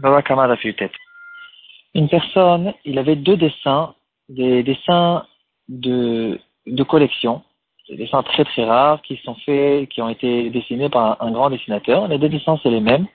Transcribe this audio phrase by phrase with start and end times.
[0.00, 0.92] Baba Kama tête.
[1.94, 3.94] Une personne, il avait deux dessins,
[4.28, 5.26] des dessins
[5.68, 7.42] de, de collection,
[7.88, 11.50] des dessins très très rares qui sont faits, qui ont été dessinés par un, grand
[11.50, 12.08] dessinateur.
[12.08, 13.06] Les deux dessins, c'est les mêmes.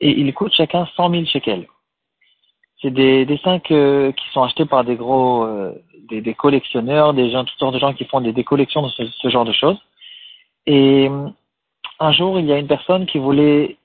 [0.00, 1.66] Et ils coûtent chacun 100 000 shekels.
[2.82, 5.72] C'est des dessins que, qui sont achetés par des gros, euh,
[6.08, 9.06] des, collectionneurs, des gens, toutes sortes de gens qui font des, des collections de ce,
[9.06, 9.78] ce, genre de choses.
[10.66, 11.08] Et
[12.00, 13.76] un jour, il y a une personne qui voulait,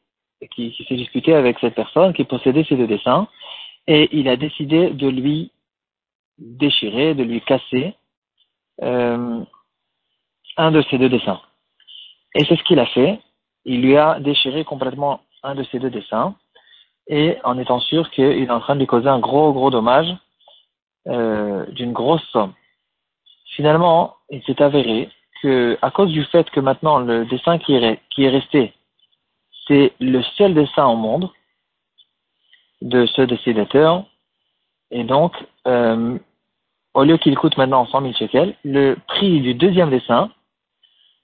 [0.47, 3.27] qui, qui s'est disputé avec cette personne, qui possédait ces deux dessins,
[3.87, 5.51] et il a décidé de lui
[6.37, 7.95] déchirer, de lui casser
[8.81, 9.41] euh,
[10.57, 11.41] un de ces deux dessins.
[12.35, 13.19] Et c'est ce qu'il a fait.
[13.65, 16.35] Il lui a déchiré complètement un de ces deux dessins,
[17.07, 20.15] et en étant sûr qu'il est en train de lui causer un gros, gros dommage
[21.07, 22.53] euh, d'une grosse somme.
[23.55, 25.09] Finalement, il s'est avéré
[25.41, 28.73] que, à cause du fait que maintenant le dessin qui est, qui est resté,
[29.69, 31.29] c'est le seul dessin au monde
[32.81, 34.03] de ce dessinateur,
[34.91, 35.33] et donc,
[35.67, 36.17] euh,
[36.93, 40.31] au lieu qu'il coûte maintenant 100 000 shekels, le prix du deuxième dessin,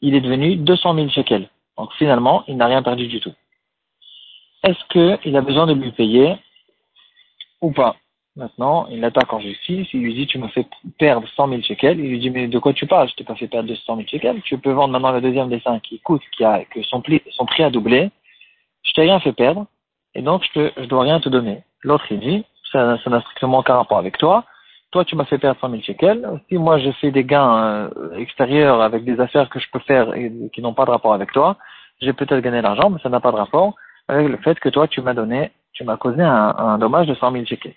[0.02, 1.50] il est devenu 200 000 shekels.
[1.78, 3.34] Donc finalement, il n'a rien perdu du tout.
[4.64, 6.36] Est-ce qu'il a besoin de lui payer
[7.62, 7.96] ou pas?
[8.36, 10.68] Maintenant, il l'attaque en justice, il lui dit tu me fais
[11.00, 12.00] perdre 100 000 shekels.
[12.00, 13.10] Il lui dit mais de quoi tu parles?
[13.10, 14.42] Je t'ai pas fait perdre 200 000 shekels.
[14.44, 17.46] Tu peux vendre maintenant le deuxième dessin qui coûte, qui a, que son, prix, son
[17.46, 18.12] prix a doublé.
[18.86, 19.68] Je t'ai rien fait perdre
[20.14, 21.64] et donc je, te, je dois rien te donner.
[21.84, 24.46] L'autre il dit ça, ça n'a strictement aucun rapport avec toi.
[24.92, 26.42] Toi tu m'as fait perdre 100 000 shekels.
[26.48, 30.14] Si moi je fais des gains euh, extérieurs avec des affaires que je peux faire
[30.16, 31.58] et qui n'ont pas de rapport avec toi,
[32.02, 33.76] j'ai peut-être gagné l'argent, mais ça n'a pas de rapport
[34.08, 37.16] avec le fait que toi tu m'as donné, tu m'as causé un, un dommage de
[37.16, 37.76] 100 000 shekels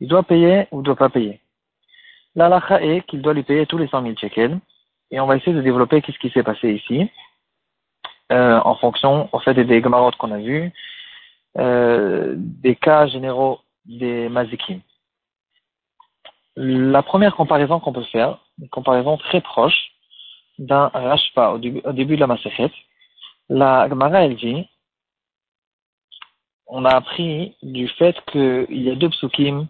[0.00, 1.40] il doit payer ou ne doit pas payer.
[2.34, 4.58] L'alacha est qu'il doit lui payer tous les 100 000 shekels.
[5.10, 7.10] Et on va essayer de développer qu'est-ce qui s'est passé ici,
[8.30, 10.72] euh, en fonction, au fait, des gamarotes qu'on a vus,
[11.58, 14.80] euh, des cas généraux des mazikim.
[16.56, 19.92] La première comparaison qu'on peut faire, une comparaison très proche
[20.58, 22.70] d'un rashpa au début, de la Masechet,
[23.48, 24.68] la Gemara elle dit,
[26.66, 29.66] on a appris du fait qu'il y a deux psukim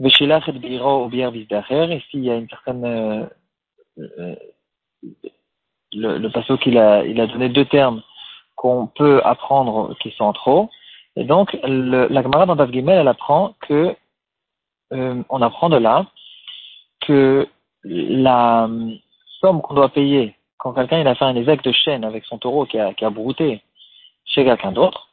[0.00, 3.26] Veshilach et Biro ou Bier et s'il y a une certaine, euh,
[4.18, 4.36] euh,
[5.92, 8.02] le, le passo qu'il a, il a donné deux termes
[8.56, 10.70] qu'on peut apprendre qui sont trop.
[11.16, 13.96] Et donc, la Gemara dans Dav Gimel, elle apprend que,
[14.92, 16.06] euh, on apprend de là
[17.00, 17.48] que
[17.84, 18.68] la
[19.40, 22.66] somme qu'on doit payer quand quelqu'un a fait un évêque de chêne avec son taureau
[22.66, 23.62] qui a, brouté
[24.26, 25.08] chez quelqu'un d'autre,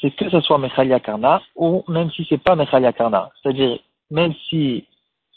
[0.00, 3.30] c'est que ce soit Mechalia Karna ou même si c'est pas Mechalia Karna.
[3.42, 3.78] C'est-à-dire,
[4.10, 4.86] même si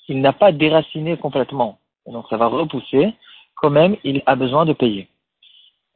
[0.10, 3.14] n'a pas déraciné complètement, donc ça va repousser,
[3.62, 5.08] quand même, il a besoin de payer.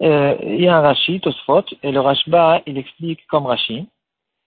[0.01, 3.87] Euh, il y a un Rashi, Tosfot, et le Rashba, il explique comme Rashi,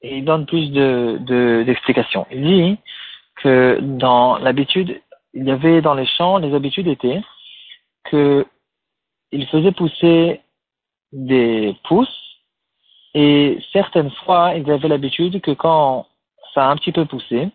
[0.03, 2.27] et il donne plus de, d'explications.
[2.31, 2.79] il dit
[3.37, 5.01] que dans l'habitude,
[5.35, 7.23] il y avait dans les champs, les habitudes étaient
[8.05, 8.47] que
[9.31, 10.41] il faisait pousser
[11.13, 12.29] des pousses
[13.15, 16.07] et certaines fois, ils avaient l'habitude que quand
[16.55, 17.49] ça a un petit peu poussé,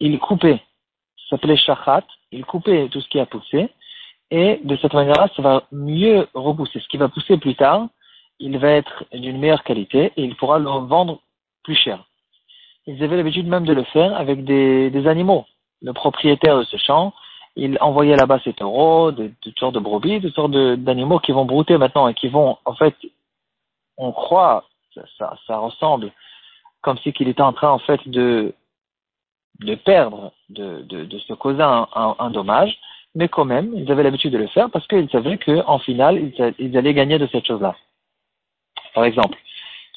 [0.00, 0.62] ils coupaient.
[1.16, 2.04] Ça s'appelait shachat.
[2.32, 3.68] Ils coupaient tout ce qui a poussé.
[4.30, 6.80] Et de cette manière-là, ça va mieux repousser.
[6.80, 7.88] Ce qui va pousser plus tard,
[8.38, 11.20] il va être d'une meilleure qualité et il pourra le vendre
[11.64, 12.04] plus cher.
[12.86, 15.44] Ils avaient l'habitude même de le faire avec des, des animaux.
[15.82, 17.12] Le propriétaire de ce champ,
[17.56, 21.76] il envoyait là-bas ses taureaux, toutes sortes de brebis, toutes sortes d'animaux qui vont brouter
[21.76, 22.94] maintenant et qui vont, en fait,
[23.96, 24.64] on croit,
[25.18, 26.12] ça, ça, ressemble
[26.80, 28.54] comme si qu'il était en train en fait de,
[29.60, 32.78] de perdre, de, de, de se causer un, un, dommage,
[33.14, 36.76] mais quand même, ils avaient l'habitude de le faire parce qu'ils savaient qu'en final, ils,
[36.76, 37.76] allaient gagner de cette chose-là.
[38.94, 39.38] Par exemple,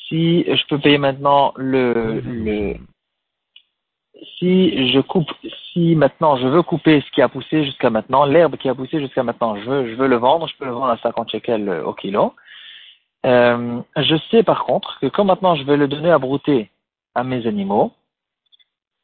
[0.08, 2.76] si je peux payer maintenant le,
[4.38, 5.32] si je coupe,
[5.72, 9.00] si maintenant je veux couper ce qui a poussé jusqu'à maintenant, l'herbe qui a poussé
[9.00, 11.70] jusqu'à maintenant, je veux, je veux le vendre, je peux le vendre à 50 shekels
[11.70, 12.34] au kilo.
[13.26, 16.72] Euh, je sais par contre que quand maintenant je vais le donner à brouter
[17.14, 17.94] à mes animaux,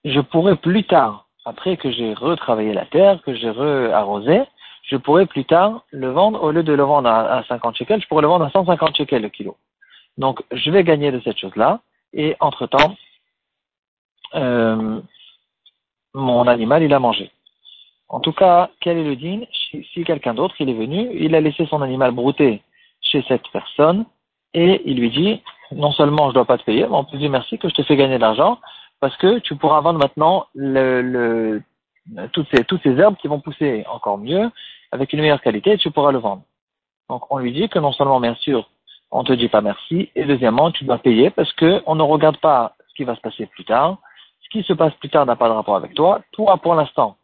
[0.05, 4.41] je pourrais plus tard, après que j'ai retravaillé la terre, que j'ai re-arrosé,
[4.83, 8.07] je pourrais plus tard le vendre, au lieu de le vendre à, 50 shekels, je
[8.07, 9.55] pourrais le vendre à 150 shekels le kilo.
[10.17, 11.79] Donc je vais gagner de cette chose-là,
[12.13, 12.95] et entre-temps,
[14.35, 14.99] euh,
[16.13, 17.31] mon animal, il a mangé.
[18.09, 19.41] En tout cas, quel est le din
[19.71, 22.61] Si, quelqu'un d'autre, il est venu, il a laissé son animal brouter
[23.01, 24.05] chez cette personne
[24.53, 25.41] et il lui dit
[25.71, 27.75] non seulement je ne dois pas te payer, mais on peut dire merci que je
[27.75, 28.59] te fais gagner de l'argent
[28.99, 31.61] parce que tu pourras vendre maintenant le, le,
[32.33, 34.49] toutes, ces, toutes ces herbes qui vont pousser encore mieux
[34.91, 36.43] avec une meilleure qualité et tu pourras le vendre.
[37.09, 38.69] Donc on lui dit que non seulement bien sûr
[39.11, 40.09] on te dit pas merci.
[40.15, 43.21] Et deuxièmement, tu dois payer parce que on ne regarde pas ce qui va se
[43.21, 43.97] passer plus tard.
[44.41, 46.21] Ce qui se passe plus tard n'a pas de rapport avec toi.
[46.31, 47.17] Toi, pour l'instant,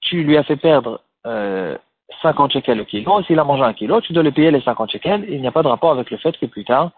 [0.00, 1.76] tu lui as fait perdre euh,
[2.22, 3.22] 50 shekels le kilo.
[3.24, 5.26] S'il a mangé un kilo, tu dois lui payer les 50 shekels.
[5.28, 6.90] Il n'y a pas de rapport avec le fait que plus tard,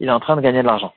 [0.00, 0.92] il est en train de gagner de l'argent.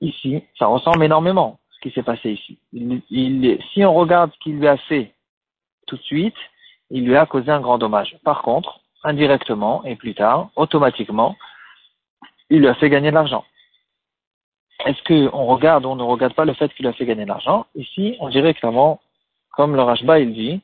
[0.00, 2.58] Ici, ça ressemble énormément ce qui s'est passé ici.
[2.72, 5.14] Il, si on regarde ce qu'il lui a fait
[5.86, 6.36] tout de suite,
[6.90, 8.16] il lui a causé un grand dommage.
[8.24, 11.36] Par contre, indirectement et plus tard, automatiquement,
[12.50, 13.44] il lui a fait gagner de l'argent.
[14.86, 17.24] Est-ce qu'on regarde ou on ne regarde pas le fait qu'il lui a fait gagner
[17.24, 17.66] de l'argent?
[17.74, 19.00] Ici, on dirait clairement,
[19.52, 20.60] comme le Rashba il dit,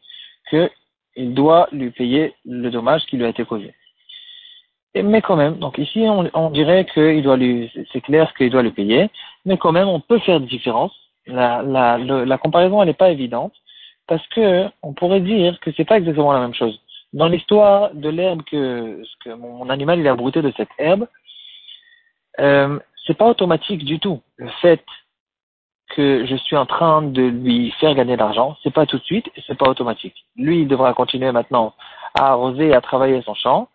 [0.51, 3.75] qu'il doit lui payer le dommage qui lui a été causé.
[4.95, 8.73] Mais quand même, donc ici on, dirait qu'il doit lui, c'est clair qu'il doit le
[8.73, 9.09] payer,
[9.45, 10.93] mais quand même on peut faire différence.
[11.27, 13.53] La, la, la comparaison elle n'est pas évidente
[14.09, 16.81] parce que on pourrait dire que c'est pas exactement la même chose.
[17.13, 21.07] Dans l'histoire de l'herbe que, que mon, animal il a brouté de cette herbe,
[22.41, 24.21] euh, c'est pas automatique du tout.
[24.37, 24.85] Le fait
[25.91, 29.05] que je suis en train de lui faire gagner de l'argent, c'est pas tout de
[29.05, 30.15] suite c'est pas automatique.
[30.37, 31.75] Lui, il devra continuer maintenant
[32.19, 33.69] à arroser, à travailler son champ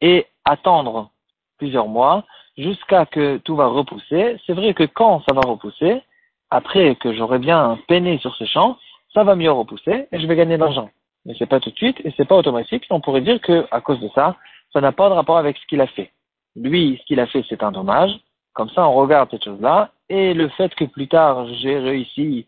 [0.00, 1.10] et attendre
[1.58, 2.24] plusieurs mois
[2.56, 4.36] jusqu'à que tout va repousser.
[4.46, 6.02] C'est vrai que quand ça va repousser,
[6.50, 8.76] après que j'aurai bien peiné sur ce champ,
[9.14, 10.90] ça va mieux repousser et je vais gagner de l'argent.
[11.24, 12.86] Mais c'est pas tout de suite et c'est pas automatique.
[12.90, 14.36] On pourrait dire que à cause de ça,
[14.72, 16.12] ça n'a pas de rapport avec ce qu'il a fait.
[16.56, 18.10] Lui, ce qu'il a fait, c'est un dommage.
[18.54, 22.46] Comme ça, on regarde cette chose-là et le fait que plus tard j'ai réussi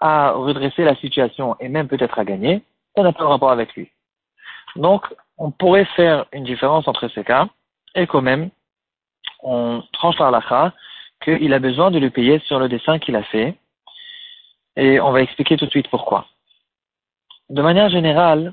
[0.00, 2.62] à redresser la situation et même peut-être à gagner,
[2.96, 3.90] ça n'a pas de rapport avec lui.
[4.76, 5.06] Donc,
[5.38, 7.48] on pourrait faire une différence entre ces cas
[7.94, 8.50] et quand même,
[9.42, 10.72] on tranche par l'achat
[11.22, 13.56] qu'il a besoin de lui payer sur le dessin qu'il a fait
[14.76, 16.26] et on va expliquer tout de suite pourquoi.
[17.50, 18.52] De manière générale,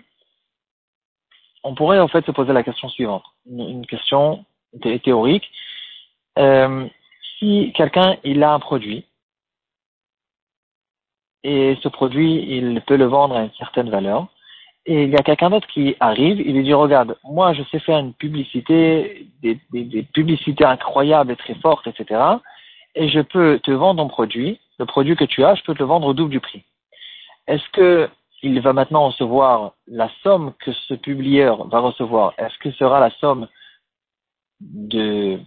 [1.64, 4.46] on pourrait en fait se poser la question suivante, une question
[5.04, 5.50] théorique.
[6.38, 6.88] Euh,
[7.38, 9.06] si quelqu'un il a un produit
[11.44, 14.28] et ce produit il peut le vendre à une certaine valeur
[14.86, 17.80] et il y a quelqu'un d'autre qui arrive, il lui dit regarde, moi je sais
[17.80, 19.60] faire une publicité, des,
[20.14, 22.20] publicités incroyables et très fortes, etc.
[22.96, 25.80] Et je peux te vendre ton produit le produit que tu as, je peux te
[25.80, 26.64] le vendre au double du prix.
[27.48, 28.10] Est-ce que
[28.44, 32.34] il va maintenant recevoir la somme que ce publieur va recevoir?
[32.40, 33.48] Est-ce que sera la somme
[34.60, 35.40] de,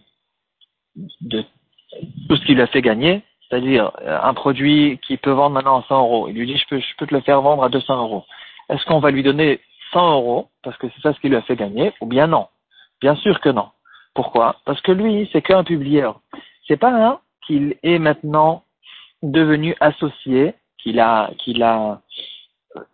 [2.28, 3.22] tout ce qu'il a fait gagner?
[3.48, 6.28] C'est-à-dire euh, un produit qui peut vendre maintenant à 100 euros.
[6.28, 8.24] Il lui dit je peux, je peux te le faire vendre à 200 euros.
[8.68, 9.60] Est-ce qu'on va lui donner
[9.92, 12.48] 100 euros parce que c'est ça ce qu'il lui a fait gagner ou bien non?
[13.00, 13.68] Bien sûr que non.
[14.14, 14.56] Pourquoi?
[14.64, 16.20] Parce que lui, c'est qu'un publieur.
[16.66, 18.64] C'est pas un qu'il est maintenant
[19.22, 22.00] devenu associé, qu'il a, qu'il a,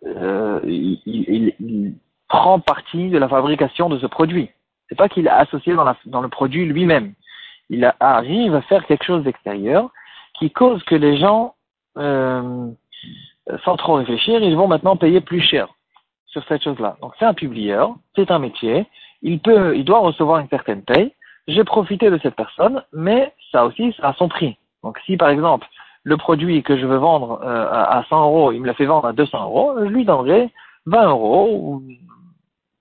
[0.05, 1.95] euh, il,
[2.27, 4.49] prend partie de la fabrication de ce produit.
[4.87, 5.75] C'est pas qu'il est associé
[6.05, 7.13] dans le produit lui-même.
[7.69, 9.89] Il arrive à faire quelque chose d'extérieur
[10.37, 11.55] qui cause que les gens,
[11.97, 12.69] euh,
[13.63, 15.67] sans trop réfléchir, ils vont maintenant payer plus cher
[16.27, 16.97] sur cette chose-là.
[17.01, 18.85] Donc c'est un publieur, c'est un métier,
[19.21, 21.13] il peut, il doit recevoir une certaine paye.
[21.47, 24.57] J'ai profité de cette personne, mais ça aussi, a son prix.
[24.83, 25.67] Donc si par exemple
[26.03, 29.07] le produit que je veux vendre euh, à 100 euros, il me l'a fait vendre
[29.07, 30.49] à 200 euros, je lui donnerai
[30.87, 31.83] 20 euros ou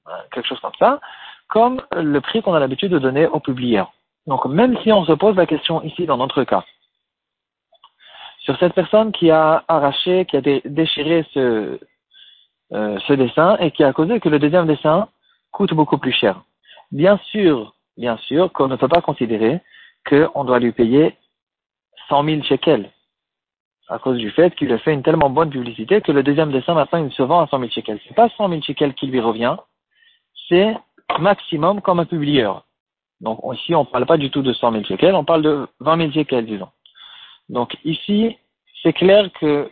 [0.09, 1.01] euh, quelque chose comme ça,
[1.49, 3.93] comme le prix qu'on a l'habitude de donner au publieur.
[4.27, 6.65] Donc même si on se pose la question ici dans notre cas,
[8.41, 11.79] sur cette personne qui a arraché, qui a déchiré ce,
[12.73, 15.09] euh, ce dessin et qui a causé que le deuxième dessin
[15.53, 16.43] coûte beaucoup plus cher.
[16.91, 19.61] Bien sûr, bien sûr qu'on ne peut pas considérer
[20.09, 21.17] qu'on doit lui payer
[22.09, 22.91] 100 000 shekels
[23.91, 26.75] à cause du fait qu'il a fait une tellement bonne publicité que le deuxième dessin,
[26.75, 27.99] maintenant, il se vend à 100 000 shekels.
[28.07, 29.57] C'est pas 100 000 shekels qui lui revient,
[30.49, 30.77] c'est
[31.19, 32.65] maximum comme un publieur.
[33.21, 35.67] Donc ici, on ne parle pas du tout de 100 000 shekels, on parle de
[35.81, 36.69] 20 000 shekels, disons.
[37.51, 38.37] Donc ici,
[38.83, 39.71] c'est clair que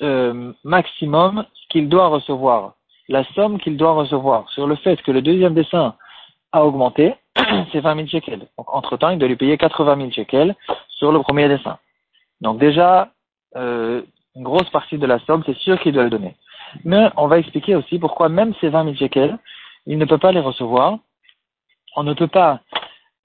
[0.00, 2.74] euh, maximum, ce qu'il doit recevoir,
[3.08, 5.94] la somme qu'il doit recevoir sur le fait que le deuxième dessin
[6.52, 7.14] a augmenté,
[7.72, 8.48] c'est 20 000 shekels.
[8.56, 10.56] Donc entre-temps, il doit lui payer 80 000 shekels
[10.88, 11.78] sur le premier dessin.
[12.40, 13.12] Donc déjà,
[13.56, 14.02] euh,
[14.34, 16.36] une grosse partie de la somme, c'est sûr qu'il doit le donner.
[16.84, 19.38] Mais on va expliquer aussi pourquoi même ces 20 000 shekels,
[19.86, 20.98] il ne peut pas les recevoir.
[21.96, 22.60] On ne peut pas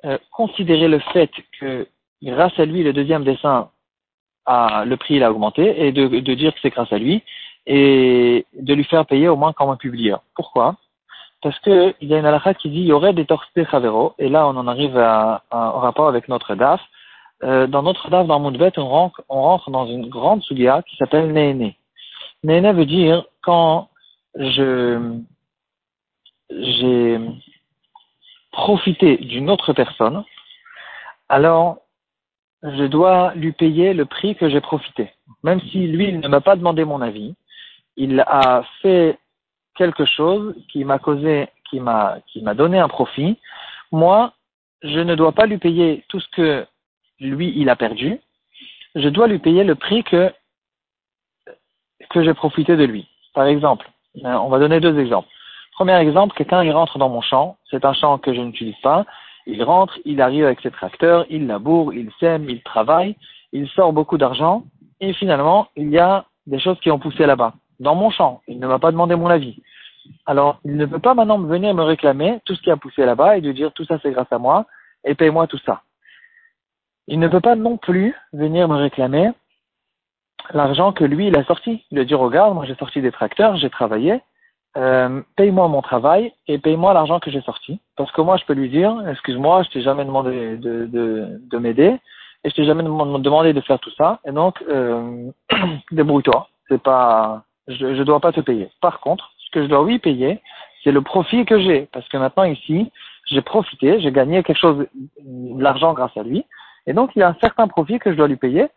[0.04, 1.88] euh, considérer le fait que
[2.22, 3.70] grâce à lui, le deuxième dessin,
[4.46, 7.24] a, le prix il a augmenté et de, de dire que c'est grâce à lui
[7.68, 10.22] et de lui faire payer au moins comme un publieur.
[10.36, 10.76] Pourquoi?
[11.42, 14.48] Parce qu'il y a une halakha qui dit il y aurait des torses et là
[14.48, 16.82] on en arrive à, à, au rapport avec notre DAF,
[17.44, 20.96] euh, dans notre DAF, dans Moudbet, on rentre, on rentre dans une grande sugia qui
[20.96, 21.78] s'appelle Néné.
[22.44, 23.90] Néné veut dire quand
[24.36, 25.20] je
[26.50, 27.20] j'ai
[28.52, 30.24] profité d'une autre personne,
[31.28, 31.78] alors
[32.74, 35.12] je dois lui payer le prix que j'ai profité.
[35.44, 37.36] Même si lui, il ne m'a pas demandé mon avis,
[37.96, 39.20] il a fait
[39.76, 43.38] quelque chose qui m'a causé, qui m'a, qui m'a donné un profit.
[43.92, 44.34] Moi,
[44.82, 46.66] je ne dois pas lui payer tout ce que
[47.20, 48.20] lui, il a perdu.
[48.96, 50.34] Je dois lui payer le prix que,
[52.10, 53.08] que j'ai profité de lui.
[53.34, 53.90] Par exemple,
[54.24, 55.28] on va donner deux exemples.
[55.74, 59.06] Premier exemple, quelqu'un il rentre dans mon champ, c'est un champ que je n'utilise pas,
[59.46, 63.16] il rentre, il arrive avec ses tracteurs, il laboure, il sème, il travaille,
[63.52, 64.64] il sort beaucoup d'argent,
[65.00, 68.42] et finalement, il y a des choses qui ont poussé là-bas, dans mon champ.
[68.48, 69.62] Il ne m'a pas demandé mon avis.
[70.26, 73.38] Alors, il ne peut pas maintenant venir me réclamer tout ce qui a poussé là-bas
[73.38, 74.66] et de dire tout ça c'est grâce à moi
[75.04, 75.82] et paye-moi tout ça.
[77.08, 79.32] Il ne peut pas non plus venir me réclamer
[80.54, 81.86] l'argent que lui il a sorti.
[81.92, 84.22] Il a dit regarde, moi j'ai sorti des tracteurs, j'ai travaillé,
[84.78, 87.80] euh, paye-moi mon travail et paye-moi l'argent que j'ai sorti.
[87.96, 91.58] Parce que moi je peux lui dire excuse-moi, je t'ai jamais demandé de, de, de
[91.58, 92.00] m'aider
[92.44, 95.32] et je t'ai jamais demandé de faire tout ça et donc euh,
[95.92, 96.48] débrouille-toi.
[96.68, 98.70] C'est pas, je ne dois pas te payer.
[98.82, 100.42] Par contre, que je dois lui payer,
[100.84, 101.88] c'est le profit que j'ai.
[101.94, 102.92] Parce que maintenant ici,
[103.26, 104.86] j'ai profité, j'ai gagné quelque chose,
[105.24, 106.46] de l'argent grâce à lui.
[106.86, 108.68] Et donc, il y a un certain profit que je dois lui payer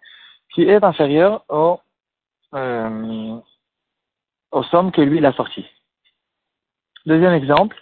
[0.55, 1.79] qui est inférieur au,
[2.55, 3.37] euh,
[4.53, 5.67] aux sommes que lui, il a sorties.
[7.07, 7.77] Deuxième exemple,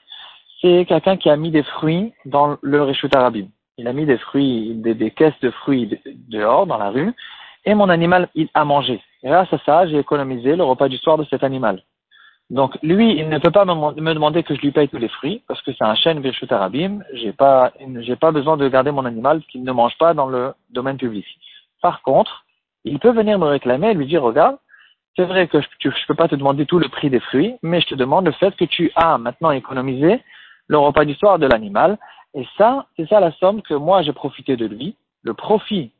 [0.60, 3.48] c'est quelqu'un qui a mis des fruits dans le Rishut Arabim.
[3.78, 7.12] Il a mis des fruits, des, caisses de fruits dehors, dans la rue,
[7.64, 9.00] et mon animal, il a mangé.
[9.22, 11.82] grâce à ça, j'ai économisé le repas du soir de cet animal.
[12.48, 15.42] Donc lui, il ne peut pas me demander que je lui paye tous les fruits,
[15.48, 19.04] parce que c'est un chêne Virchut Arabim, j'ai pas, j'ai pas besoin de garder mon
[19.04, 21.26] animal qui ne mange pas dans le domaine public.
[21.82, 22.44] Par contre,
[22.84, 24.56] il peut venir me réclamer et lui dire, regarde,
[25.16, 27.80] c'est vrai que je, ne peux pas te demander tout le prix des fruits, mais
[27.80, 30.20] je te demande le fait que tu as maintenant économisé
[30.68, 31.98] le repas du soir de l'animal,
[32.34, 34.96] et ça, c'est ça la somme que moi j'ai profité de lui.
[35.22, 35.92] Le profit,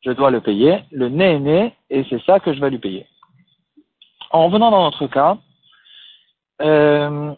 [0.00, 2.78] je dois le payer, le nez est né, et c'est ça que je vais lui
[2.78, 3.06] payer.
[4.30, 5.38] En venant dans notre cas,
[6.62, 7.32] euh,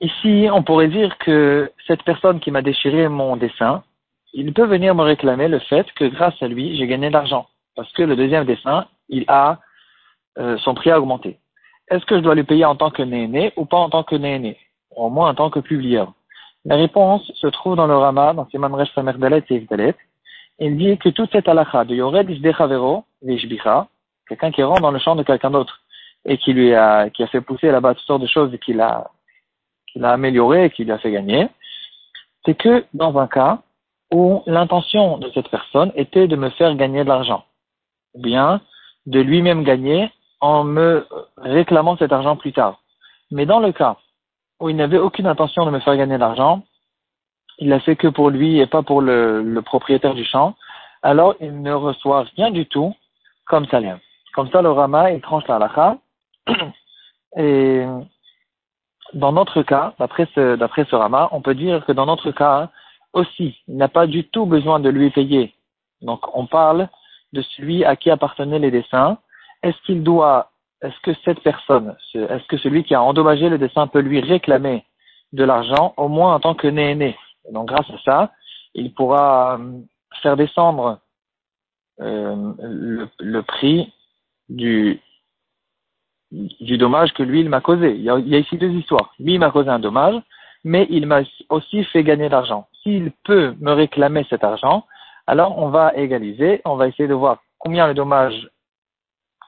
[0.00, 3.82] ici, on pourrait dire que cette personne qui m'a déchiré mon dessin,
[4.32, 7.46] il peut venir me réclamer le fait que grâce à lui, j'ai gagné de l'argent.
[7.76, 9.58] Parce que le deuxième dessin, il a,
[10.38, 11.38] euh, son prix a augmenté.
[11.88, 14.16] Est-ce que je dois lui payer en tant que néné ou pas en tant que
[14.16, 14.56] néné?
[14.94, 16.12] Au moins en tant que publieur?
[16.64, 19.94] La réponse se trouve dans le Rama, dans Siman Resh Samer Dalet et Dalet.
[20.58, 23.04] Il dit que toute cette halakha de Yored Isdechavero,
[24.28, 25.80] quelqu'un qui rentre dans le champ de quelqu'un d'autre,
[26.24, 28.80] et qui lui a, qui a fait pousser là-bas toutes sortes de choses et qu'il
[28.80, 29.10] a,
[29.88, 31.48] qu'il a amélioré et qui lui a fait gagner,
[32.44, 33.58] c'est que dans un cas
[34.12, 37.44] où l'intention de cette personne était de me faire gagner de l'argent,
[38.14, 38.60] ou bien
[39.06, 40.10] de lui-même gagner
[40.42, 41.06] en me
[41.38, 42.80] réclamant cet argent plus tard.
[43.30, 43.96] Mais dans le cas
[44.60, 46.62] où il n'avait aucune intention de me faire gagner l'argent,
[47.58, 50.56] il l'a fait que pour lui et pas pour le, propriétaire du champ,
[51.02, 52.92] alors il ne reçoit rien du tout
[53.46, 53.98] comme salaire.
[54.34, 55.98] Comme ça, le Rama, il tranche la halakha
[57.36, 57.86] et
[59.14, 62.70] dans notre cas, d'après ce Rama, on peut dire que dans notre cas
[63.12, 65.54] aussi, il n'a pas du tout besoin de lui payer.
[66.00, 66.88] Donc on parle
[67.32, 69.18] de celui à qui appartenaient les dessins.
[69.62, 70.50] Est-ce qu'il doit,
[70.82, 74.84] est-ce que cette personne, est-ce que celui qui a endommagé le dessin peut lui réclamer
[75.32, 77.16] de l'argent, au moins en tant que né-né?
[77.50, 78.32] Donc grâce à ça,
[78.74, 79.80] il pourra euh,
[80.22, 80.98] faire descendre
[82.00, 82.52] euh,
[83.18, 83.92] le, prix
[84.48, 85.00] du,
[86.30, 87.94] du dommage que lui, il m'a causé.
[87.94, 89.14] Il y, a, ici deux histoires.
[89.18, 90.20] Lui, il m'a causé un dommage,
[90.64, 92.68] mais il m'a aussi fait gagner de l'argent.
[92.82, 94.86] S'il peut me réclamer cet argent,
[95.26, 98.48] alors on va égaliser, on va essayer de voir combien le dommage,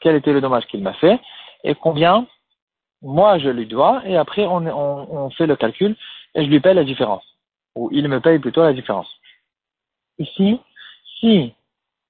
[0.04, 1.18] quel était le dommage qu'il m'a fait,
[1.64, 2.26] et combien
[3.02, 5.96] moi je lui dois, et après on, fait le calcul,
[6.34, 7.24] et je lui paye la différence.
[7.74, 9.10] Ou il me paye plutôt la différence.
[10.18, 10.60] Ici,
[11.18, 11.54] si,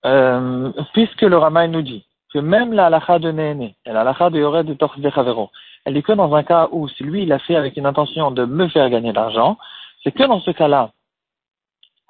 [0.04, 4.28] euh, puisque le Ramaï nous dit que même la halakha de Néhéné et la halakha
[4.30, 4.98] de Yored de Torch
[5.86, 8.30] elle est que dans un cas où si lui il a fait avec une intention
[8.32, 9.56] de me faire gagner de l'argent,
[10.02, 10.90] c'est que dans ce cas-là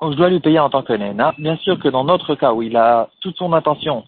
[0.00, 1.34] où je dois lui payer en tant que Néhéna.
[1.38, 4.04] Bien sûr que dans notre cas où il a toute son intention,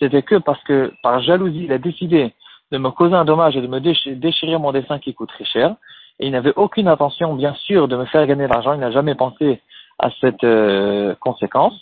[0.00, 2.34] c'était que parce que par jalousie il a décidé
[2.72, 5.76] de me causer un dommage et de me déchirer mon dessin qui coûte très cher,
[6.18, 8.90] et il n'avait aucune intention, bien sûr, de me faire gagner de l'argent, il n'a
[8.90, 9.60] jamais pensé
[9.98, 11.74] à cette euh, conséquence.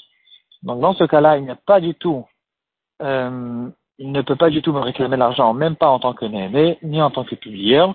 [0.63, 2.27] Donc dans ce cas-là, il n'y a pas du tout
[3.03, 6.25] euh, il ne peut pas du tout me réclamer l'argent, même pas en tant que
[6.25, 7.95] néné, ni en tant que publieur.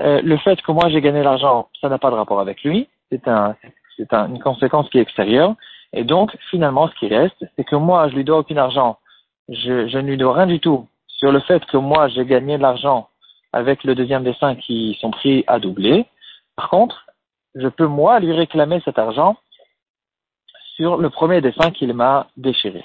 [0.00, 2.88] Euh, le fait que moi j'ai gagné l'argent, ça n'a pas de rapport avec lui.
[3.10, 3.54] C'est un,
[3.96, 5.54] c'est un, une conséquence qui est extérieure.
[5.92, 8.98] Et donc, finalement, ce qui reste, c'est que moi, je lui dois aucun argent.
[9.48, 12.62] Je, je ne lui rien du tout sur le fait que moi, j'ai gagné de
[12.62, 13.08] l'argent
[13.52, 16.06] avec le deuxième dessin qui sont pris à doubler.
[16.56, 17.06] Par contre,
[17.54, 19.36] je peux, moi, lui réclamer cet argent
[20.76, 22.84] sur le premier dessin qu'il m'a déchiré.